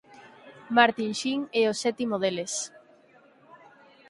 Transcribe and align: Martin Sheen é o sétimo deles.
Martin 0.77 1.11
Sheen 1.19 1.41
é 1.61 1.63
o 1.71 1.79
sétimo 1.83 2.15
deles. 2.23 2.53